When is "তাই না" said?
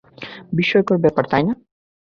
1.31-1.53